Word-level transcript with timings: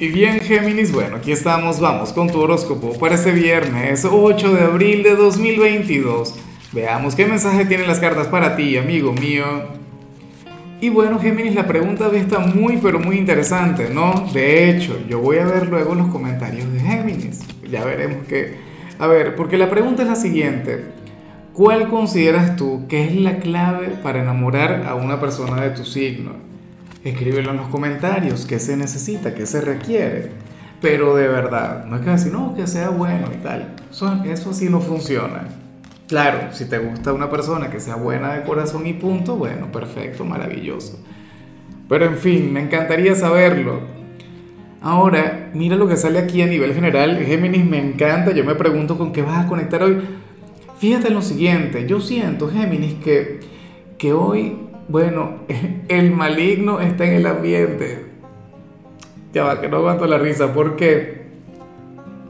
Y 0.00 0.08
bien, 0.08 0.40
Géminis, 0.40 0.92
bueno, 0.92 1.16
aquí 1.16 1.30
estamos, 1.30 1.78
vamos 1.78 2.14
con 2.14 2.30
tu 2.30 2.40
horóscopo 2.40 2.98
para 2.98 3.16
este 3.16 3.32
viernes 3.32 4.06
8 4.10 4.54
de 4.54 4.62
abril 4.62 5.02
de 5.02 5.14
2022. 5.14 6.36
Veamos 6.72 7.14
qué 7.14 7.26
mensaje 7.26 7.66
tienen 7.66 7.86
las 7.86 8.00
cartas 8.00 8.26
para 8.28 8.56
ti, 8.56 8.78
amigo 8.78 9.12
mío. 9.12 9.44
Y 10.80 10.88
bueno, 10.88 11.18
Géminis, 11.18 11.54
la 11.54 11.66
pregunta 11.66 12.08
de 12.08 12.18
está 12.18 12.38
muy, 12.38 12.78
pero 12.78 12.98
muy 12.98 13.18
interesante, 13.18 13.90
¿no? 13.92 14.26
De 14.32 14.70
hecho, 14.70 14.98
yo 15.06 15.18
voy 15.18 15.36
a 15.36 15.44
ver 15.44 15.68
luego 15.68 15.94
los 15.94 16.08
comentarios 16.08 16.72
de 16.72 16.80
Géminis. 16.80 17.40
Ya 17.70 17.84
veremos 17.84 18.26
qué. 18.26 18.54
A 18.98 19.06
ver, 19.06 19.36
porque 19.36 19.58
la 19.58 19.68
pregunta 19.68 20.00
es 20.00 20.08
la 20.08 20.16
siguiente. 20.16 20.82
¿Cuál 21.52 21.90
consideras 21.90 22.56
tú 22.56 22.86
que 22.88 23.04
es 23.04 23.14
la 23.16 23.36
clave 23.36 23.88
para 24.02 24.22
enamorar 24.22 24.86
a 24.88 24.94
una 24.94 25.20
persona 25.20 25.60
de 25.60 25.70
tu 25.72 25.84
signo? 25.84 26.48
Escríbelo 27.04 27.50
en 27.50 27.56
los 27.56 27.68
comentarios, 27.68 28.44
qué 28.44 28.58
se 28.58 28.76
necesita, 28.76 29.34
qué 29.34 29.46
se 29.46 29.60
requiere. 29.60 30.30
Pero 30.80 31.14
de 31.14 31.28
verdad, 31.28 31.84
no 31.86 31.96
es 31.96 32.24
que 32.24 32.30
no, 32.30 32.54
que 32.54 32.66
sea 32.66 32.90
bueno 32.90 33.28
y 33.32 33.42
tal. 33.42 33.74
Eso, 33.90 34.22
eso 34.24 34.50
así 34.50 34.68
no 34.68 34.80
funciona. 34.80 35.48
Claro, 36.08 36.52
si 36.52 36.64
te 36.64 36.78
gusta 36.78 37.12
una 37.12 37.30
persona 37.30 37.70
que 37.70 37.80
sea 37.80 37.96
buena 37.96 38.34
de 38.34 38.42
corazón 38.42 38.86
y 38.86 38.94
punto, 38.94 39.36
bueno, 39.36 39.70
perfecto, 39.70 40.24
maravilloso. 40.24 40.98
Pero 41.88 42.06
en 42.06 42.16
fin, 42.16 42.52
me 42.52 42.60
encantaría 42.60 43.14
saberlo. 43.14 43.80
Ahora, 44.82 45.50
mira 45.54 45.76
lo 45.76 45.86
que 45.86 45.96
sale 45.96 46.18
aquí 46.18 46.40
a 46.40 46.46
nivel 46.46 46.74
general. 46.74 47.18
Géminis 47.24 47.64
me 47.64 47.78
encanta. 47.78 48.32
Yo 48.32 48.44
me 48.44 48.54
pregunto 48.54 48.96
con 48.96 49.12
qué 49.12 49.22
vas 49.22 49.44
a 49.44 49.48
conectar 49.48 49.82
hoy. 49.82 50.00
Fíjate 50.78 51.08
en 51.08 51.14
lo 51.14 51.22
siguiente. 51.22 51.86
Yo 51.86 52.00
siento, 52.00 52.48
Géminis, 52.48 52.94
que, 52.94 53.40
que 53.98 54.12
hoy 54.12 54.56
bueno, 54.90 55.36
el 55.88 56.10
maligno 56.10 56.80
está 56.80 57.04
en 57.04 57.14
el 57.14 57.26
ambiente. 57.26 58.06
Ya 59.32 59.44
va, 59.44 59.60
que 59.60 59.68
no 59.68 59.76
aguanto 59.76 60.06
la 60.06 60.18
risa. 60.18 60.52
¿Por 60.52 60.74
qué? 60.74 61.20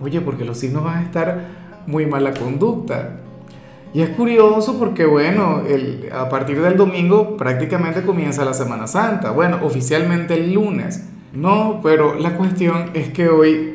Oye, 0.02 0.20
porque 0.20 0.44
los 0.44 0.58
signos 0.58 0.84
van 0.84 0.98
a 0.98 1.02
estar 1.02 1.46
muy 1.86 2.04
mala 2.04 2.34
conducta. 2.34 3.16
Y 3.94 4.02
es 4.02 4.10
curioso 4.10 4.78
porque, 4.78 5.06
bueno, 5.06 5.62
a 6.12 6.28
partir 6.28 6.60
del 6.60 6.76
domingo 6.76 7.36
prácticamente 7.36 8.02
comienza 8.02 8.44
la 8.44 8.52
Semana 8.52 8.86
Santa. 8.86 9.30
Bueno, 9.30 9.60
oficialmente 9.62 10.34
el 10.34 10.52
lunes. 10.52 11.08
No, 11.32 11.80
pero 11.82 12.14
la 12.14 12.36
cuestión 12.36 12.90
es 12.92 13.08
que 13.08 13.28
hoy 13.28 13.74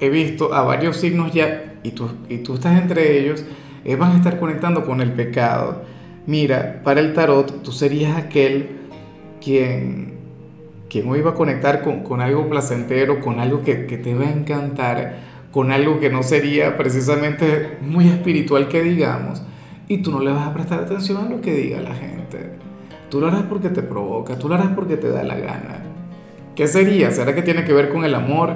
he 0.00 0.08
visto 0.10 0.52
a 0.52 0.62
varios 0.62 0.96
signos 0.96 1.32
ya, 1.32 1.76
y 1.82 1.92
tú, 1.92 2.08
y 2.28 2.38
tú 2.38 2.54
estás 2.54 2.80
entre 2.80 3.18
ellos, 3.18 3.44
eh, 3.84 3.94
van 3.96 4.12
a 4.12 4.16
estar 4.16 4.40
conectando 4.40 4.84
con 4.84 5.00
el 5.00 5.12
pecado 5.12 5.82
mira, 6.28 6.82
para 6.84 7.00
el 7.00 7.14
tarot 7.14 7.62
tú 7.62 7.72
serías 7.72 8.16
aquel 8.16 8.68
quien, 9.42 10.18
quien 10.90 11.08
hoy 11.08 11.22
va 11.22 11.30
a 11.30 11.34
conectar 11.34 11.82
con, 11.82 12.20
algo 12.20 12.48
placentero, 12.50 13.18
con 13.20 13.40
algo 13.40 13.62
que, 13.62 13.74
te 13.74 14.14
va 14.14 14.26
a 14.26 14.32
encantar, 14.32 15.20
con 15.50 15.72
algo 15.72 15.98
que 15.98 16.10
no 16.10 16.22
sería 16.22 16.76
precisamente 16.76 17.78
muy 17.80 18.08
espiritual 18.08 18.68
que 18.68 18.82
digamos, 18.82 19.42
y 19.88 20.02
tú 20.02 20.12
no 20.12 20.20
le 20.20 20.30
vas 20.30 20.46
a 20.46 20.52
prestar 20.52 20.80
atención 20.80 21.16
a 21.24 21.30
lo 21.30 21.40
que 21.40 21.54
diga 21.54 21.80
la 21.80 21.94
gente. 21.94 22.58
Tú 23.08 23.22
lo 23.22 23.28
harás 23.28 23.44
porque 23.44 23.70
te 23.70 23.82
provoca, 23.82 24.38
tú 24.38 24.50
lo 24.50 24.54
harás 24.54 24.72
porque 24.74 24.98
te 24.98 25.08
da 25.08 25.22
la 25.22 25.36
gana. 25.36 25.82
¿Qué 26.54 26.68
sería? 26.68 27.10
¿Será 27.10 27.34
que 27.34 27.40
tiene 27.40 27.64
que 27.64 27.72
ver 27.72 27.88
con 27.88 28.04
el 28.04 28.14
amor? 28.14 28.54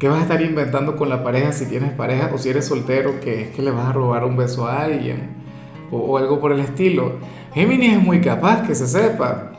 ¿Qué 0.00 0.08
vas 0.08 0.18
a 0.18 0.22
estar 0.22 0.42
inventando 0.42 0.96
con 0.96 1.08
la 1.08 1.22
pareja 1.22 1.52
si 1.52 1.66
tienes 1.66 1.92
pareja 1.92 2.32
o 2.34 2.38
si 2.38 2.48
eres 2.48 2.64
soltero 2.64 3.20
que 3.20 3.42
es 3.42 3.48
que 3.50 3.62
le 3.62 3.70
vas 3.70 3.86
a 3.86 3.92
robar 3.92 4.24
un 4.24 4.36
beso 4.36 4.66
a 4.66 4.82
alguien? 4.82 5.39
O, 5.90 6.18
algo 6.18 6.40
por 6.40 6.52
el 6.52 6.60
estilo. 6.60 7.14
Géminis 7.54 7.94
es 7.94 8.02
muy 8.02 8.20
capaz, 8.20 8.66
que 8.66 8.74
se 8.74 8.86
sepa. 8.86 9.52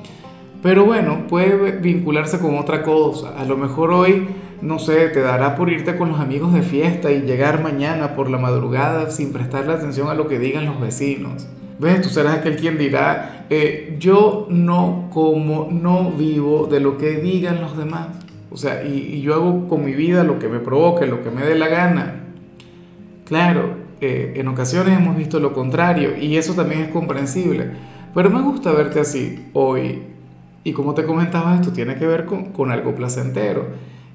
Pero 0.61 0.85
bueno, 0.85 1.25
puede 1.27 1.71
vincularse 1.79 2.39
con 2.39 2.57
otra 2.57 2.83
cosa. 2.83 3.33
A 3.37 3.45
lo 3.45 3.57
mejor 3.57 3.91
hoy, 3.91 4.27
no 4.61 4.77
sé, 4.77 5.09
te 5.09 5.21
dará 5.21 5.55
por 5.55 5.71
irte 5.71 5.95
con 5.97 6.09
los 6.09 6.19
amigos 6.19 6.53
de 6.53 6.61
fiesta 6.61 7.11
y 7.11 7.21
llegar 7.21 7.63
mañana 7.63 8.15
por 8.15 8.29
la 8.29 8.37
madrugada 8.37 9.09
sin 9.09 9.33
prestarle 9.33 9.73
atención 9.73 10.09
a 10.09 10.13
lo 10.13 10.27
que 10.27 10.37
digan 10.37 10.65
los 10.65 10.79
vecinos. 10.79 11.47
¿Ves? 11.79 12.01
Tú 12.01 12.09
serás 12.09 12.37
aquel 12.37 12.57
quien 12.57 12.77
dirá, 12.77 13.47
eh, 13.49 13.95
yo 13.99 14.45
no 14.51 15.09
como, 15.11 15.69
no 15.71 16.11
vivo 16.11 16.67
de 16.67 16.79
lo 16.79 16.99
que 16.99 17.15
digan 17.15 17.59
los 17.59 17.75
demás. 17.75 18.09
O 18.51 18.57
sea, 18.57 18.83
y, 18.83 19.15
y 19.15 19.21
yo 19.21 19.33
hago 19.33 19.67
con 19.67 19.83
mi 19.83 19.93
vida 19.93 20.23
lo 20.23 20.37
que 20.37 20.47
me 20.47 20.59
provoque, 20.59 21.07
lo 21.07 21.23
que 21.23 21.31
me 21.31 21.41
dé 21.41 21.55
la 21.55 21.69
gana. 21.69 22.21
Claro, 23.25 23.80
eh, 24.01 24.33
en 24.35 24.47
ocasiones 24.47 24.97
hemos 24.97 25.15
visto 25.15 25.39
lo 25.39 25.53
contrario 25.53 26.17
y 26.17 26.35
eso 26.35 26.55
también 26.55 26.81
es 26.81 26.87
comprensible. 26.89 27.69
Pero 28.15 28.31
me 28.31 28.41
gusta 28.41 28.71
verte 28.71 28.99
así 28.99 29.47
hoy. 29.53 30.01
Y 30.63 30.73
como 30.73 30.95
te 30.95 31.05
comentaba, 31.05 31.55
esto 31.55 31.71
tiene 31.71 31.95
que 31.95 32.07
ver 32.07 32.25
con, 32.25 32.45
con 32.51 32.71
algo 32.71 32.95
placentero. 32.95 33.67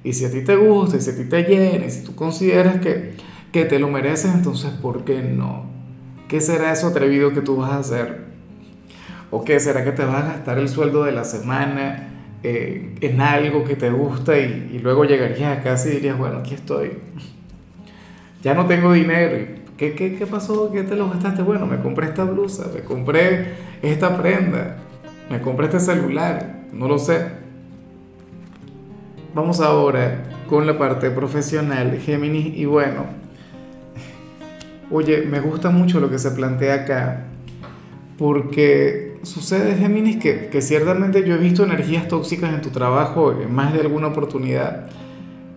Y 0.03 0.13
si 0.13 0.25
a 0.25 0.31
ti 0.31 0.43
te 0.43 0.57
gusta, 0.57 0.97
y 0.97 1.01
si 1.01 1.11
a 1.11 1.17
ti 1.17 1.25
te 1.25 1.43
llena, 1.45 1.87
y 1.87 1.91
si 1.91 2.05
tú 2.05 2.15
consideras 2.15 2.81
que, 2.81 3.15
que 3.53 3.65
te 3.65 3.79
lo 3.79 3.89
mereces, 3.89 4.35
entonces 4.35 4.71
¿por 4.71 5.05
qué 5.05 5.23
no? 5.23 5.67
¿Qué 6.29 6.41
será 6.41 6.73
eso 6.73 6.89
atrevido 6.89 7.33
que 7.33 7.41
tú 7.41 7.57
vas 7.57 7.71
a 7.73 7.79
hacer? 7.79 8.27
¿O 9.31 9.45
qué 9.45 9.59
será 9.61 9.85
que 9.85 9.93
te 9.93 10.05
vas 10.05 10.23
a 10.23 10.27
gastar 10.27 10.59
el 10.59 10.69
sueldo 10.69 11.05
de 11.05 11.13
la 11.13 11.25
semana 11.25 12.09
eh, 12.43 12.95
en 13.01 13.21
algo 13.21 13.65
que 13.65 13.77
te 13.77 13.91
gusta 13.91 14.39
y, 14.39 14.71
y 14.75 14.79
luego 14.79 15.05
llegarías 15.05 15.59
a 15.59 15.63
casa 15.63 15.89
y 15.89 15.93
dirías, 15.93 16.19
bueno, 16.19 16.39
aquí 16.39 16.55
estoy. 16.55 16.93
Ya 18.43 18.55
no 18.55 18.67
tengo 18.67 18.93
dinero 18.93 19.56
¿Qué, 19.77 19.95
qué, 19.95 20.17
qué 20.17 20.27
pasó? 20.27 20.73
¿Qué 20.73 20.85
te 20.85 20.97
lo 20.97 21.11
gastaste? 21.11 21.43
Bueno, 21.43 21.67
me 21.67 21.79
compré 21.79 22.07
esta 22.07 22.25
blusa, 22.25 22.71
me 22.75 22.81
compré 22.81 23.55
esta 23.83 24.17
prenda, 24.17 24.79
me 25.31 25.43
compré 25.43 25.67
este 25.67 25.81
celular, 25.81 26.63
no 26.73 26.89
lo 26.89 26.99
sé. 26.99 27.27
Vamos 29.35 29.61
ahora 29.61 30.25
con 30.49 30.67
la 30.67 30.79
parte 30.79 31.11
profesional, 31.11 31.99
Géminis, 31.99 32.57
y 32.57 32.65
bueno, 32.65 33.05
oye, 34.91 35.27
me 35.29 35.41
gusta 35.41 35.69
mucho 35.69 36.01
lo 36.01 36.09
que 36.09 36.19
se 36.19 36.31
plantea 36.31 36.75
acá, 36.75 37.25
porque 38.17 39.19
sucede, 39.25 39.75
Géminis, 39.75 40.17
que, 40.17 40.47
que 40.47 40.63
ciertamente 40.63 41.23
yo 41.29 41.35
he 41.35 41.39
visto 41.39 41.65
energías 41.65 42.09
tóxicas 42.09 42.55
en 42.55 42.63
tu 42.63 42.71
trabajo 42.71 43.33
en 43.33 43.53
más 43.53 43.75
de 43.75 43.81
alguna 43.81 44.07
oportunidad, 44.07 44.87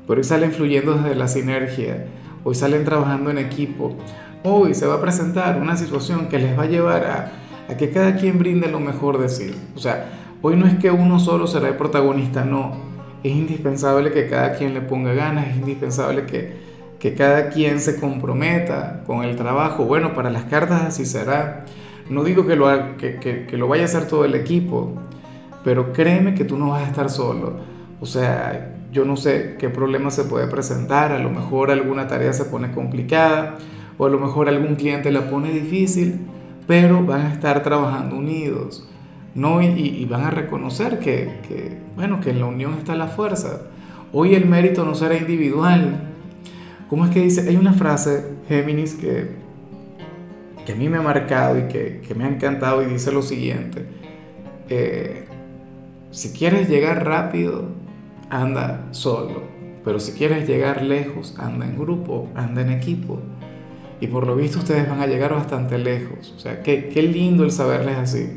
pero 0.06 0.25
salen 0.25 0.51
fluyendo 0.51 0.96
desde 0.96 1.16
la 1.16 1.30
sinergia 1.30 2.07
hoy 2.44 2.56
salen 2.56 2.86
trabajando 2.86 3.30
en 3.30 3.38
equipo, 3.38 3.96
hoy 4.44 4.74
se 4.74 4.88
va 4.88 4.96
a 4.96 5.02
presentar 5.02 5.62
una 5.62 5.76
situación 5.76 6.28
que 6.28 6.40
les 6.40 6.58
va 6.58 6.64
a 6.64 6.68
llevar 6.68 7.06
a, 7.06 7.76
que 7.76 7.92
cada 7.92 8.16
quien 8.16 8.40
brinde 8.40 8.70
lo 8.70 8.80
mejor 8.80 9.20
de 9.20 9.30
sí. 9.30 9.54
O 9.76 9.80
sea, 9.80 10.08
hoy 10.42 10.56
no 10.56 10.66
es 10.66 10.76
que 10.76 10.90
uno 10.90 11.20
solo 11.20 11.48
será 11.48 11.68
el 11.68 11.76
protagonista, 11.76 12.44
no. 12.44 12.90
Es 13.24 13.34
indispensable 13.34 14.12
que 14.12 14.28
cada 14.28 14.54
quien 14.54 14.74
le 14.74 14.82
ponga 14.82 15.14
ganas, 15.14 15.50
es 15.50 15.58
indispensable 15.58 16.26
que, 16.26 16.54
que 17.00 17.14
cada 17.14 17.50
quien 17.50 17.80
se 17.80 18.00
comprometa 18.00 19.04
con 19.06 19.24
el 19.24 19.36
trabajo. 19.36 19.86
Bueno, 19.86 20.14
para 20.14 20.30
las 20.30 20.46
cartas 20.46 20.84
así 20.84 21.06
será. 21.06 21.66
No 22.10 22.24
digo 22.24 22.48
que 22.48 22.56
lo, 22.56 22.98
que, 22.98 23.20
que, 23.20 23.58
lo 23.58 23.68
vaya 23.68 23.84
a 23.84 23.86
hacer 23.86 24.08
todo 24.08 24.26
el 24.26 24.34
equipo, 24.34 24.94
pero 25.64 25.94
créeme 25.94 26.34
que 26.34 26.44
tú 26.44 26.58
no 26.58 26.70
vas 26.70 26.84
a 26.84 26.88
estar 26.88 27.10
solo. 27.10 27.58
O 28.02 28.06
sea, 28.08 28.79
yo 28.92 29.06
no 29.06 29.18
sé 29.18 29.56
qué 29.60 29.70
problema 29.70 30.12
se 30.12 30.24
puede 30.24 30.48
presentar, 30.48 31.12
a 31.12 31.20
lo 31.20 31.30
mejor 31.30 31.72
alguna 31.72 32.08
tarea 32.08 32.34
se 32.34 32.46
pone 32.46 32.72
complicada 32.72 33.58
o 33.98 34.06
a 34.06 34.10
lo 34.10 34.20
mejor 34.20 34.50
algún 34.50 34.76
cliente 34.76 35.12
la 35.12 35.30
pone 35.30 35.52
difícil, 35.52 36.22
pero 36.68 37.06
van 37.06 37.22
a 37.22 37.34
estar 37.34 37.62
trabajando 37.62 38.16
unidos, 38.16 38.88
¿no? 39.36 39.62
Y, 39.62 40.06
van 40.06 40.24
a 40.24 40.32
reconocer 40.32 41.00
que, 41.00 41.78
bueno, 41.96 42.22
que 42.22 42.32
en 42.32 42.40
la 42.40 42.46
unión 42.46 42.76
está 42.76 42.96
la 42.96 43.08
fuerza. 43.08 43.64
Hoy 44.14 44.36
el 44.36 44.46
mérito 44.46 44.86
no 44.86 44.96
será 44.96 45.18
individual. 45.18 46.02
¿Cómo 46.90 47.06
es 47.06 47.12
que 47.12 47.22
dice? 47.22 47.48
Hay 47.48 47.58
una 47.58 47.74
frase, 47.74 48.26
Géminis, 48.48 48.96
que, 48.96 49.32
que 50.66 50.72
a 50.72 50.76
mí 50.76 50.88
me 50.88 50.98
ha 50.98 51.02
marcado 51.02 51.60
y 51.60 51.64
que, 51.64 52.02
me 52.16 52.24
ha 52.24 52.30
encantado 52.30 52.82
y 52.82 52.86
dice 52.86 53.12
lo 53.12 53.22
siguiente. 53.22 53.86
Eh, 54.70 55.26
si 56.12 56.32
quieres 56.32 56.70
llegar 56.70 57.06
rápido, 57.06 57.70
anda 58.30 58.88
solo. 58.92 59.44
Pero 59.84 60.00
si 60.00 60.12
quieres 60.14 60.48
llegar 60.48 60.84
lejos, 60.84 61.36
anda 61.38 61.66
en 61.66 61.78
grupo, 61.78 62.28
anda 62.36 62.62
en 62.62 62.72
equipo. 62.72 63.20
Y 64.02 64.08
por 64.08 64.26
lo 64.26 64.36
visto 64.36 64.60
ustedes 64.60 64.88
van 64.88 65.02
a 65.02 65.08
llegar 65.08 65.34
bastante 65.34 65.78
lejos. 65.78 66.34
O 66.36 66.40
sea, 66.40 66.62
qué, 66.62 66.90
qué 66.90 67.02
lindo 67.02 67.44
el 67.44 67.52
saberles 67.52 67.98
así. 67.98 68.31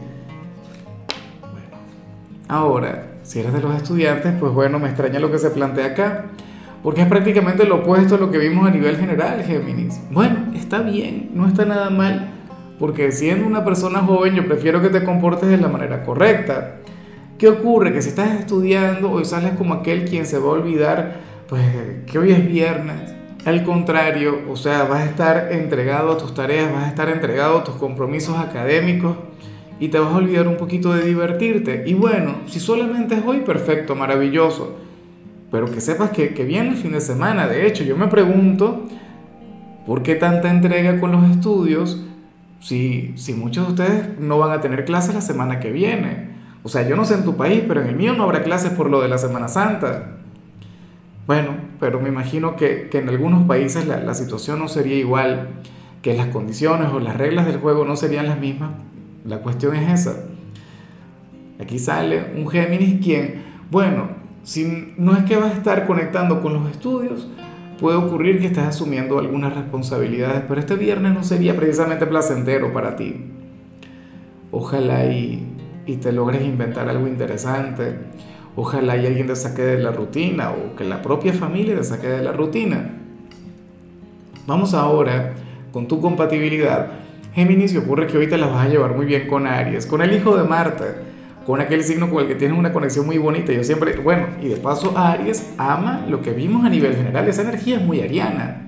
Bueno, 1.40 1.76
ahora, 2.48 3.12
si 3.22 3.40
eres 3.40 3.52
de 3.52 3.60
los 3.60 3.74
estudiantes, 3.76 4.34
pues 4.38 4.52
bueno, 4.52 4.78
me 4.78 4.88
extraña 4.88 5.20
lo 5.20 5.30
que 5.30 5.38
se 5.38 5.50
plantea 5.50 5.86
acá. 5.86 6.24
Porque 6.82 7.02
es 7.02 7.06
prácticamente 7.06 7.64
lo 7.64 7.76
opuesto 7.76 8.16
a 8.16 8.18
lo 8.18 8.30
que 8.30 8.38
vimos 8.38 8.66
a 8.66 8.70
nivel 8.70 8.96
general, 8.96 9.42
Géminis. 9.44 10.00
Bueno, 10.10 10.52
está 10.54 10.80
bien, 10.80 11.30
no 11.32 11.46
está 11.46 11.64
nada 11.64 11.90
mal. 11.90 12.30
Porque 12.80 13.12
siendo 13.12 13.46
una 13.46 13.64
persona 13.64 14.00
joven, 14.00 14.34
yo 14.34 14.44
prefiero 14.44 14.82
que 14.82 14.88
te 14.88 15.04
comportes 15.04 15.48
de 15.48 15.58
la 15.58 15.68
manera 15.68 16.02
correcta. 16.02 16.78
¿Qué 17.42 17.48
ocurre? 17.48 17.92
Que 17.92 18.00
si 18.00 18.10
estás 18.10 18.38
estudiando, 18.38 19.10
hoy 19.10 19.24
sales 19.24 19.54
como 19.58 19.74
aquel 19.74 20.04
quien 20.04 20.26
se 20.26 20.38
va 20.38 20.44
a 20.44 20.52
olvidar, 20.52 21.16
pues 21.48 21.60
que 22.06 22.16
hoy 22.16 22.30
es 22.30 22.46
viernes. 22.46 23.14
Al 23.44 23.64
contrario, 23.64 24.42
o 24.48 24.54
sea, 24.54 24.84
vas 24.84 25.00
a 25.00 25.06
estar 25.06 25.48
entregado 25.50 26.12
a 26.12 26.18
tus 26.18 26.34
tareas, 26.34 26.72
vas 26.72 26.84
a 26.84 26.88
estar 26.90 27.08
entregado 27.08 27.58
a 27.58 27.64
tus 27.64 27.74
compromisos 27.74 28.38
académicos 28.38 29.16
y 29.80 29.88
te 29.88 29.98
vas 29.98 30.12
a 30.12 30.18
olvidar 30.18 30.46
un 30.46 30.56
poquito 30.56 30.94
de 30.94 31.02
divertirte. 31.02 31.82
Y 31.84 31.94
bueno, 31.94 32.36
si 32.46 32.60
solamente 32.60 33.16
es 33.16 33.24
hoy, 33.26 33.38
perfecto, 33.38 33.96
maravilloso. 33.96 34.76
pero 35.50 35.68
que 35.68 35.80
sepas 35.80 36.10
que, 36.10 36.28
viene 36.44 36.68
el 36.68 36.76
fin 36.76 36.92
de 36.92 37.00
semana. 37.00 37.48
De 37.48 37.66
hecho, 37.66 37.82
yo 37.82 37.96
me 37.96 38.06
pregunto, 38.06 38.86
¿por 39.84 40.04
qué 40.04 40.14
tanta 40.14 40.48
entrega 40.48 41.00
con 41.00 41.10
los 41.10 41.28
estudios 41.28 42.04
si, 42.60 43.14
si 43.16 43.32
muchos 43.32 43.66
de 43.66 43.72
ustedes 43.72 44.20
no 44.20 44.38
van 44.38 44.52
a 44.52 44.60
tener 44.60 44.84
clases 44.84 45.12
la 45.12 45.20
semana 45.20 45.58
que 45.58 45.72
viene? 45.72 46.31
O 46.62 46.68
sea, 46.68 46.86
yo 46.88 46.96
no 46.96 47.04
sé 47.04 47.14
en 47.14 47.24
tu 47.24 47.36
país, 47.36 47.62
pero 47.66 47.82
en 47.82 47.88
el 47.88 47.96
mío 47.96 48.14
no 48.14 48.24
habrá 48.24 48.42
clases 48.42 48.70
por 48.70 48.88
lo 48.88 49.00
de 49.00 49.08
la 49.08 49.18
Semana 49.18 49.48
Santa. 49.48 50.16
Bueno, 51.26 51.56
pero 51.80 52.00
me 52.00 52.08
imagino 52.08 52.56
que, 52.56 52.88
en 52.92 53.08
algunos 53.08 53.46
países 53.46 53.86
la, 53.86 53.98
la, 53.98 54.14
situación 54.14 54.58
no 54.58 54.68
sería 54.68 54.96
igual, 54.96 55.48
que 56.02 56.14
las 56.14 56.28
condiciones 56.28 56.88
o 56.92 57.00
las 57.00 57.16
reglas 57.16 57.46
del 57.46 57.58
juego 57.58 57.84
no 57.84 57.96
serían 57.96 58.26
las 58.26 58.38
mismas. 58.38 58.70
La 59.24 59.38
cuestión 59.38 59.74
es 59.76 60.00
esa. 60.00 60.24
Aquí 61.60 61.78
sale 61.78 62.32
un 62.36 62.48
Géminis 62.48 63.00
quien, 63.02 63.42
bueno, 63.70 64.08
si 64.42 64.94
no 64.96 65.16
es 65.16 65.24
que 65.24 65.36
vas 65.36 65.52
a 65.52 65.56
estar 65.56 65.86
conectando 65.86 66.42
con 66.42 66.54
los 66.54 66.68
estudios, 66.70 67.28
puede 67.78 67.96
ocurrir 67.96 68.40
que 68.40 68.46
estés 68.46 68.64
asumiendo 68.64 69.18
algunas 69.18 69.54
responsabilidades, 69.54 70.42
pero 70.48 70.60
este 70.60 70.74
viernes 70.76 71.14
no 71.14 71.22
sería 71.22 71.56
precisamente 71.56 72.06
placentero 72.06 72.72
para 72.72 72.96
ti. 72.96 73.16
Ojalá 74.50 75.06
y, 75.06 75.51
y 75.86 75.96
te 75.96 76.12
logres 76.12 76.42
inventar 76.42 76.88
algo 76.88 77.06
interesante. 77.06 77.96
Ojalá 78.56 78.96
y 78.96 79.06
alguien 79.06 79.26
te 79.26 79.36
saque 79.36 79.62
de 79.62 79.78
la 79.78 79.92
rutina 79.92 80.50
o 80.50 80.76
que 80.76 80.84
la 80.84 81.02
propia 81.02 81.32
familia 81.32 81.76
te 81.76 81.84
saque 81.84 82.08
de 82.08 82.22
la 82.22 82.32
rutina. 82.32 82.98
Vamos 84.46 84.74
ahora 84.74 85.34
con 85.72 85.88
tu 85.88 86.00
compatibilidad. 86.00 86.92
Géminis, 87.34 87.72
y 87.72 87.78
ocurre 87.78 88.06
que 88.06 88.18
hoy 88.18 88.28
te 88.28 88.36
la 88.36 88.46
vas 88.46 88.66
a 88.66 88.68
llevar 88.68 88.94
muy 88.94 89.06
bien 89.06 89.26
con 89.26 89.46
Aries, 89.46 89.86
con 89.86 90.02
el 90.02 90.12
hijo 90.12 90.36
de 90.36 90.44
Marte 90.44 91.12
con 91.46 91.60
aquel 91.60 91.82
signo 91.82 92.10
con 92.10 92.22
el 92.22 92.28
que 92.28 92.34
tienes 92.34 92.56
una 92.56 92.72
conexión 92.72 93.06
muy 93.06 93.18
bonita. 93.18 93.52
Yo 93.52 93.64
siempre, 93.64 93.96
bueno, 93.96 94.26
y 94.40 94.48
de 94.48 94.56
paso 94.56 94.96
Aries 94.96 95.52
ama 95.58 96.06
lo 96.08 96.22
que 96.22 96.32
vimos 96.32 96.64
a 96.64 96.68
nivel 96.68 96.94
general, 96.94 97.28
esa 97.28 97.42
energía 97.42 97.76
es 97.76 97.82
muy 97.82 98.00
ariana. 98.00 98.62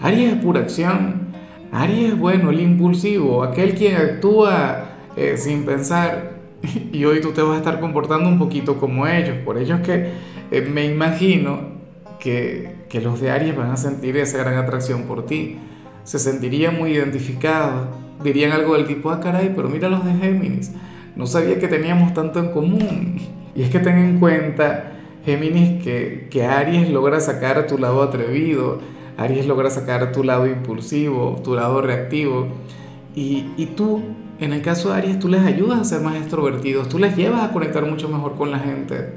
Aries 0.00 0.34
es 0.34 0.38
pura 0.42 0.60
acción. 0.60 1.32
Aries 1.72 2.12
es 2.12 2.18
bueno, 2.18 2.50
el 2.50 2.60
impulsivo, 2.60 3.42
aquel 3.42 3.74
quien 3.74 3.96
actúa 3.96 4.88
eh, 5.16 5.36
sin 5.36 5.64
pensar. 5.64 6.31
Y 6.92 7.04
hoy 7.04 7.20
tú 7.20 7.32
te 7.32 7.42
vas 7.42 7.54
a 7.54 7.58
estar 7.58 7.80
comportando 7.80 8.28
un 8.28 8.38
poquito 8.38 8.78
como 8.78 9.06
ellos. 9.06 9.36
Por 9.44 9.58
ello 9.58 9.76
es 9.76 9.80
que 9.82 10.10
eh, 10.50 10.60
me 10.62 10.84
imagino 10.84 11.60
que, 12.20 12.74
que 12.88 13.00
los 13.00 13.20
de 13.20 13.30
Aries 13.30 13.56
van 13.56 13.70
a 13.70 13.76
sentir 13.76 14.16
esa 14.16 14.38
gran 14.38 14.54
atracción 14.54 15.02
por 15.02 15.26
ti. 15.26 15.58
Se 16.04 16.18
sentirían 16.18 16.78
muy 16.78 16.92
identificados. 16.92 17.88
Dirían 18.22 18.52
algo 18.52 18.74
del 18.74 18.86
tipo, 18.86 19.10
ah, 19.10 19.20
caray, 19.20 19.52
pero 19.54 19.68
mira 19.68 19.88
los 19.88 20.04
de 20.04 20.12
Géminis 20.14 20.72
no 21.16 21.26
sabía 21.26 21.58
que 21.58 21.68
teníamos 21.68 22.14
tanto 22.14 22.38
en 22.38 22.48
común. 22.50 23.20
Y 23.54 23.60
es 23.60 23.68
que 23.68 23.80
ten 23.80 23.98
en 23.98 24.18
cuenta, 24.18 24.94
Géminis, 25.26 25.82
que, 25.84 26.26
que 26.30 26.46
Aries 26.46 26.88
logra 26.88 27.20
sacar 27.20 27.66
tu 27.66 27.76
lado 27.76 28.02
atrevido, 28.02 28.78
Aries 29.18 29.44
logra 29.44 29.68
sacar 29.68 30.10
tu 30.10 30.24
lado 30.24 30.46
impulsivo, 30.46 31.38
tu 31.44 31.54
lado 31.54 31.82
reactivo. 31.82 32.46
Y, 33.14 33.48
y 33.58 33.66
tú, 33.76 34.00
en 34.44 34.52
el 34.52 34.62
caso 34.62 34.90
de 34.90 34.98
Aries, 34.98 35.18
tú 35.18 35.28
les 35.28 35.42
ayudas 35.42 35.80
a 35.80 35.84
ser 35.84 36.00
más 36.00 36.16
extrovertidos, 36.16 36.88
tú 36.88 36.98
les 36.98 37.16
llevas 37.16 37.42
a 37.42 37.52
conectar 37.52 37.84
mucho 37.84 38.08
mejor 38.08 38.34
con 38.36 38.50
la 38.50 38.58
gente. 38.58 39.14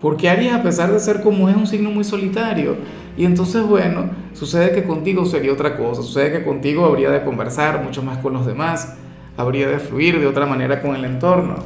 Porque 0.00 0.28
Aries, 0.28 0.52
a 0.52 0.62
pesar 0.62 0.92
de 0.92 1.00
ser 1.00 1.22
como 1.22 1.48
es, 1.48 1.56
un 1.56 1.66
signo 1.66 1.90
muy 1.90 2.04
solitario. 2.04 2.76
Y 3.16 3.24
entonces, 3.24 3.62
bueno, 3.62 4.10
sucede 4.32 4.72
que 4.72 4.84
contigo 4.84 5.26
sería 5.26 5.52
otra 5.52 5.76
cosa. 5.76 6.02
Sucede 6.02 6.32
que 6.32 6.44
contigo 6.44 6.86
habría 6.86 7.10
de 7.10 7.22
conversar 7.22 7.82
mucho 7.84 8.02
más 8.02 8.18
con 8.18 8.32
los 8.32 8.46
demás 8.46 8.96
habría 9.40 9.68
de 9.68 9.78
fluir 9.78 10.20
de 10.20 10.26
otra 10.26 10.46
manera 10.46 10.80
con 10.80 10.94
el 10.94 11.04
entorno. 11.04 11.56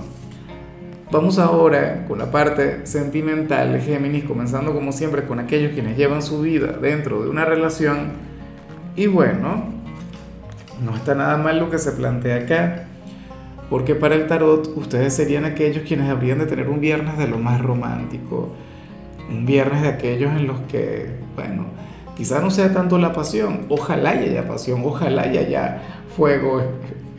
Vamos 1.10 1.38
ahora 1.38 2.06
con 2.08 2.18
la 2.18 2.30
parte 2.30 2.86
sentimental 2.86 3.72
de 3.72 3.80
Géminis, 3.80 4.24
comenzando 4.24 4.72
como 4.72 4.92
siempre 4.92 5.24
con 5.24 5.38
aquellos 5.38 5.72
quienes 5.72 5.96
llevan 5.96 6.22
su 6.22 6.40
vida 6.40 6.78
dentro 6.80 7.22
de 7.22 7.28
una 7.28 7.44
relación. 7.44 8.12
Y 8.96 9.06
bueno, 9.06 9.73
no 10.82 10.94
está 10.94 11.14
nada 11.14 11.36
mal 11.36 11.58
lo 11.58 11.70
que 11.70 11.78
se 11.78 11.92
plantea 11.92 12.36
acá, 12.36 12.84
porque 13.70 13.94
para 13.94 14.14
el 14.14 14.26
tarot 14.26 14.72
ustedes 14.76 15.14
serían 15.14 15.44
aquellos 15.44 15.84
quienes 15.84 16.08
habrían 16.08 16.38
de 16.38 16.46
tener 16.46 16.68
un 16.68 16.80
viernes 16.80 17.18
de 17.18 17.28
lo 17.28 17.38
más 17.38 17.60
romántico, 17.60 18.54
un 19.30 19.46
viernes 19.46 19.82
de 19.82 19.88
aquellos 19.88 20.32
en 20.32 20.46
los 20.46 20.60
que, 20.62 21.16
bueno, 21.34 21.66
quizá 22.16 22.40
no 22.40 22.50
sea 22.50 22.72
tanto 22.72 22.98
la 22.98 23.12
pasión, 23.12 23.66
ojalá 23.68 24.10
haya 24.10 24.46
pasión, 24.46 24.82
ojalá 24.84 25.22
haya 25.22 25.82
fuego 26.16 26.62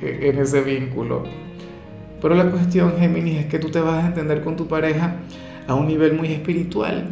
e, 0.01 0.29
en 0.29 0.39
ese 0.39 0.61
vínculo. 0.61 1.23
Pero 2.21 2.35
la 2.35 2.49
cuestión, 2.49 2.93
Géminis, 2.99 3.41
es 3.41 3.45
que 3.47 3.59
tú 3.59 3.69
te 3.69 3.79
vas 3.79 4.03
a 4.03 4.07
entender 4.07 4.41
con 4.41 4.55
tu 4.55 4.67
pareja 4.67 5.15
a 5.67 5.75
un 5.75 5.87
nivel 5.87 6.13
muy 6.13 6.31
espiritual. 6.31 7.09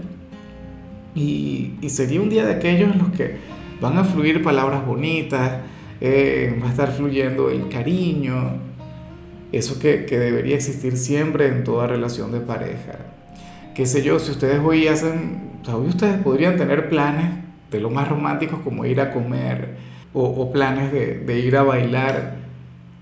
Y, 1.15 1.73
sería 1.87 2.21
un 2.21 2.29
día 2.29 2.45
de 2.45 2.53
aquellos 2.53 2.91
en 2.91 2.99
los 2.99 3.09
que 3.09 3.37
van 3.79 3.97
a 3.97 4.03
fluir 4.03 4.41
palabras 4.41 4.85
bonitas, 4.85 5.59
eh, 6.01 6.59
va 6.61 6.67
a 6.67 6.71
estar 6.71 6.91
fluyendo 6.91 7.49
el 7.49 7.69
cariño, 7.69 8.59
eso 9.53 9.79
que, 9.79 10.05
debería 10.07 10.55
existir 10.55 10.97
siempre 10.97 11.47
en 11.47 11.63
toda 11.63 11.87
relación 11.87 12.31
de 12.31 12.39
pareja. 12.39 12.97
Qué 13.75 13.85
sé 13.85 14.03
yo, 14.03 14.19
si 14.19 14.31
ustedes 14.31 14.59
hoy 14.63 14.87
hacen, 14.87 15.59
hoy 15.71 15.87
ustedes 15.87 16.17
podrían 16.21 16.57
tener 16.57 16.89
planes 16.89 17.39
de 17.71 17.79
lo 17.79 17.89
más 17.89 18.07
románticos 18.07 18.59
como 18.63 18.85
ir 18.85 18.99
a 18.99 19.11
comer 19.11 19.75
o, 20.13 20.51
planes 20.51 20.91
de, 20.91 21.39
ir 21.39 21.55
a 21.57 21.63
bailar 21.63 22.35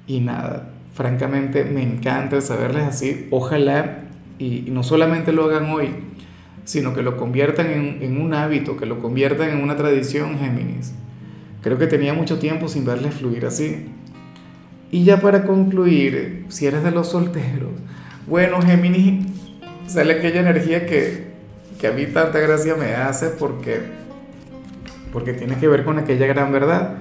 y 0.07 0.21
nada, 0.21 0.69
francamente 0.93 1.65
me 1.65 1.83
encanta 1.83 2.39
saberles 2.41 2.83
así. 2.83 3.27
Ojalá 3.31 4.03
y, 4.39 4.65
no 4.71 4.83
solamente 4.83 5.33
lo 5.33 5.45
hagan 5.45 5.69
hoy, 5.71 5.89
sino 6.63 6.93
que 6.93 7.01
lo 7.01 7.17
conviertan 7.17 7.67
en, 8.01 8.21
un 8.21 8.33
hábito, 8.33 8.77
que 8.77 8.85
lo 8.85 8.99
conviertan 8.99 9.49
en 9.49 9.63
una 9.63 9.75
tradición, 9.75 10.37
Géminis. 10.39 10.93
Creo 11.61 11.77
que 11.77 11.87
tenía 11.87 12.13
mucho 12.13 12.39
tiempo 12.39 12.67
sin 12.67 12.85
verles 12.85 13.13
fluir 13.13 13.45
así. 13.45 13.85
Y 14.91 15.03
ya 15.03 15.21
para 15.21 15.45
concluir, 15.45 16.45
si 16.49 16.65
eres 16.65 16.83
de 16.83 16.91
los 16.91 17.09
solteros, 17.09 17.69
bueno, 18.27 18.61
Géminis, 18.61 19.25
sale 19.87 20.13
aquella 20.13 20.41
energía 20.41 20.85
que, 20.85 21.27
que 21.79 21.87
a 21.87 21.91
mí 21.91 22.05
tanta 22.07 22.39
gracia 22.39 22.75
me 22.75 22.95
hace 22.95 23.29
porque, 23.29 23.79
porque 25.13 25.33
tiene 25.33 25.57
que 25.57 25.67
ver 25.67 25.85
con 25.85 25.97
aquella 25.97 26.27
gran 26.27 26.51
verdad, 26.51 26.95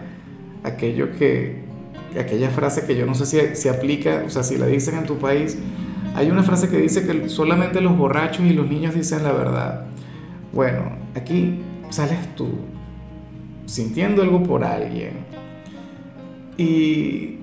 aquello 0.63 1.11
que, 1.19 1.57
aquella 2.19 2.51
frase 2.51 2.87
que 2.87 2.97
yo 2.97 3.07
no 3.07 3.15
sé 3.15 3.27
si 3.27 3.57
se 3.57 3.71
aplica, 3.71 4.25
o 4.27 4.31
sea, 4.31 4.43
si 4.43 4.57
la 4.57 4.67
dicen 4.67 4.97
en 4.97 5.05
tu 5.05 5.19
país, 5.19 5.59
hay 6.15 6.31
una 6.31 6.43
frase 6.43 6.69
que 6.69 6.79
dice 6.79 7.07
que 7.07 7.29
solamente 7.29 7.81
los 7.81 7.97
borrachos 7.97 8.45
y 8.45 8.53
los 8.53 8.69
niños 8.69 8.95
dicen 8.95 9.23
la 9.23 9.33
verdad. 9.33 9.87
Bueno, 10.53 10.97
aquí 11.15 11.61
sales 11.91 12.19
tú 12.37 12.51
sintiendo 13.71 14.23
algo 14.23 14.43
por 14.43 14.65
alguien 14.65 15.13
y, 16.57 17.39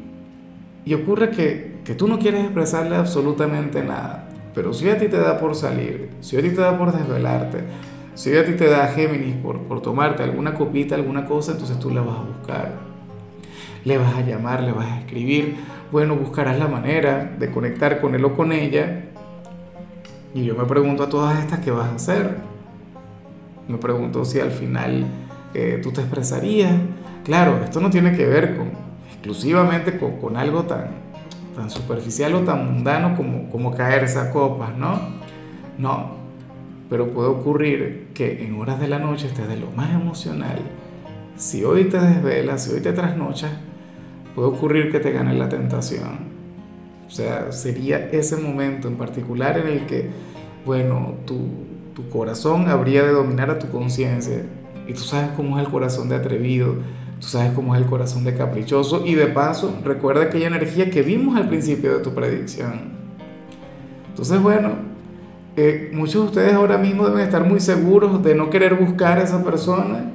y 0.84 0.94
ocurre 0.94 1.32
que, 1.32 1.78
que 1.86 1.96
tú 1.96 2.08
no 2.08 2.20
quieres 2.20 2.44
expresarle 2.44 2.98
absolutamente 2.98 3.84
nada, 3.84 4.28
pero 4.54 4.74
si 4.74 4.90
a 4.90 4.98
ti 4.98 5.08
te 5.08 5.18
da 5.18 5.40
por 5.40 5.56
salir, 5.56 6.10
si 6.20 6.38
a 6.38 6.42
ti 6.42 6.50
te 6.50 6.62
da 6.62 6.78
por 6.78 6.92
desvelarte, 6.92 7.64
si 8.14 8.36
a 8.36 8.46
ti 8.46 8.54
te 8.54 8.68
da 8.68 8.88
Géminis 8.88 9.36
por, 9.38 9.62
por 9.62 9.82
tomarte 9.82 10.24
alguna 10.24 10.54
copita, 10.54 10.96
alguna 10.96 11.26
cosa, 11.26 11.54
entonces 11.54 11.80
tú 11.80 11.92
la 11.92 12.02
vas 12.02 12.18
a 12.18 12.24
buscar 12.24 12.88
le 13.86 13.98
vas 13.98 14.16
a 14.16 14.22
llamar, 14.22 14.64
le 14.64 14.74
vas 14.74 14.88
a 14.88 15.00
escribir, 15.00 15.56
bueno, 15.94 16.18
buscarás 16.18 16.60
la 16.60 16.68
manera 16.68 17.36
de 17.40 17.50
conectar 17.52 18.02
con 18.02 18.16
él 18.16 18.26
o 18.26 18.36
con 18.36 18.52
ella. 18.52 19.06
Y 20.34 20.44
yo 20.44 20.56
me 20.56 20.66
pregunto 20.66 21.04
a 21.04 21.10
todas 21.10 21.40
estas, 21.40 21.62
¿qué 21.62 21.72
vas 21.72 21.88
a 21.88 21.96
hacer? 21.96 22.36
Me 23.70 23.78
pregunto 23.78 24.26
si 24.26 24.42
al 24.42 24.52
final 24.52 25.06
eh, 25.58 25.80
tú 25.82 25.92
te 25.92 26.02
expresarías. 26.02 26.72
Claro, 27.24 27.60
esto 27.64 27.82
no 27.82 27.90
tiene 27.90 28.16
que 28.16 28.28
ver 28.28 28.56
con, 28.56 28.70
exclusivamente 29.12 29.98
con, 29.98 30.38
algo 30.38 30.64
tan, 30.64 30.92
tan 31.56 31.72
superficial 31.72 32.36
o 32.36 32.42
tan 32.42 32.66
mundano 32.66 33.16
como, 33.18 33.50
como 33.50 33.74
caerse 33.74 34.20
a 34.20 34.30
copas, 34.30 34.78
¿no? 34.78 35.00
No, 35.80 36.12
pero 36.90 37.10
puede 37.10 37.30
ocurrir 37.30 38.10
que 38.14 38.46
en 38.46 38.60
horas 38.60 38.80
de 38.80 38.88
la 38.88 39.00
noche 39.00 39.26
estés 39.26 39.48
de 39.48 39.58
lo 39.58 39.72
más 39.72 39.94
emocional. 39.94 40.60
Si 41.36 41.64
hoy 41.64 41.86
te 41.86 42.00
desvelas, 42.00 42.64
si 42.64 42.74
hoy 42.74 42.82
te 42.82 42.94
trasnochas, 42.94 43.52
puede 44.36 44.50
ocurrir 44.50 44.92
que 44.92 45.00
te 45.00 45.12
gane 45.12 45.34
la 45.34 45.50
tentación. 45.50 46.38
O 47.08 47.10
sea, 47.10 47.52
sería 47.52 48.10
ese 48.12 48.38
momento 48.38 48.88
en 48.88 48.96
particular 48.96 49.58
en 49.58 49.68
el 49.68 49.86
que, 49.88 50.10
bueno, 50.66 51.16
tu, 51.26 51.50
tu 51.96 52.10
corazón 52.10 52.70
habría 52.70 53.04
de 53.04 53.12
dominar 53.12 53.50
a 53.50 53.58
tu 53.58 53.70
conciencia. 53.70 54.44
Y 54.88 54.94
tú 54.94 55.02
sabes 55.02 55.32
cómo 55.36 55.58
es 55.58 55.66
el 55.66 55.72
corazón 55.72 56.10
de 56.10 56.16
atrevido, 56.16 56.76
tú 57.20 57.28
sabes 57.28 57.52
cómo 57.52 57.76
es 57.76 57.82
el 57.82 57.88
corazón 57.88 58.24
de 58.24 58.36
caprichoso. 58.36 59.06
Y 59.06 59.16
de 59.16 59.28
paso, 59.28 59.78
recuerda 59.84 60.24
aquella 60.24 60.48
energía 60.48 60.90
que 60.90 61.02
vimos 61.02 61.38
al 61.38 61.48
principio 61.48 61.98
de 61.98 62.04
tu 62.04 62.14
predicción. 62.14 62.98
Entonces, 64.10 64.42
bueno, 64.42 64.72
eh, 65.56 65.92
muchos 65.94 66.22
de 66.24 66.28
ustedes 66.28 66.54
ahora 66.54 66.78
mismo 66.78 67.08
deben 67.08 67.22
estar 67.22 67.44
muy 67.44 67.60
seguros 67.60 68.24
de 68.24 68.36
no 68.36 68.50
querer 68.50 68.76
buscar 68.76 69.18
a 69.20 69.24
esa 69.24 69.44
persona. 69.44 70.12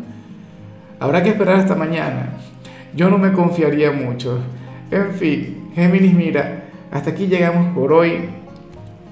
Habrá 0.98 1.22
que 1.22 1.30
esperar 1.30 1.56
hasta 1.56 1.74
mañana 1.74 2.38
yo 2.94 3.08
no 3.08 3.18
me 3.18 3.32
confiaría 3.32 3.92
mucho. 3.92 4.38
En 4.90 5.12
fin, 5.12 5.70
Géminis, 5.74 6.14
mira, 6.14 6.64
hasta 6.90 7.10
aquí 7.10 7.26
llegamos 7.26 7.74
por 7.74 7.92
hoy. 7.92 8.28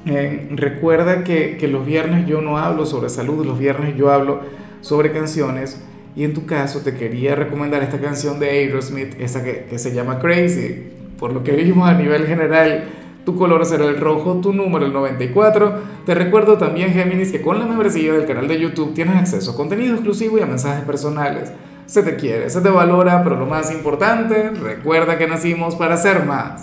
Eh, 0.06 0.48
recuerda 0.52 1.24
que, 1.24 1.56
que 1.58 1.68
los 1.68 1.84
viernes 1.84 2.26
yo 2.26 2.40
no 2.40 2.58
hablo 2.58 2.86
sobre 2.86 3.08
salud, 3.08 3.44
los 3.44 3.58
viernes 3.58 3.96
yo 3.96 4.10
hablo 4.10 4.40
sobre 4.80 5.12
canciones 5.12 5.80
y 6.16 6.24
en 6.24 6.34
tu 6.34 6.46
caso 6.46 6.80
te 6.80 6.94
quería 6.94 7.34
recomendar 7.34 7.82
esta 7.82 8.00
canción 8.00 8.40
de 8.40 8.50
Aerosmith, 8.50 9.14
esa 9.20 9.44
que, 9.44 9.66
que 9.70 9.78
se 9.78 9.92
llama 9.92 10.18
Crazy. 10.18 10.88
Por 11.18 11.32
lo 11.32 11.44
que 11.44 11.52
vimos 11.52 11.88
a 11.88 11.94
nivel 11.94 12.26
general, 12.26 12.84
tu 13.24 13.36
color 13.36 13.64
será 13.66 13.84
el 13.84 13.98
rojo, 13.98 14.40
tu 14.40 14.52
número 14.52 14.86
el 14.86 14.92
94. 14.92 15.74
Te 16.06 16.14
recuerdo 16.14 16.56
también, 16.56 16.92
Géminis, 16.92 17.30
que 17.30 17.42
con 17.42 17.58
la 17.58 17.66
membresía 17.66 18.14
del 18.14 18.26
canal 18.26 18.48
de 18.48 18.58
YouTube 18.58 18.94
tienes 18.94 19.16
acceso 19.16 19.52
a 19.52 19.56
contenido 19.56 19.94
exclusivo 19.94 20.38
y 20.38 20.42
a 20.42 20.46
mensajes 20.46 20.84
personales. 20.84 21.52
Se 21.86 22.02
te 22.02 22.16
quiere, 22.16 22.48
se 22.50 22.60
te 22.60 22.70
valora, 22.70 23.22
pero 23.22 23.36
lo 23.36 23.46
más 23.46 23.70
importante, 23.72 24.50
recuerda 24.50 25.18
que 25.18 25.26
nacimos 25.26 25.74
para 25.74 25.96
ser 25.96 26.24
más. 26.24 26.58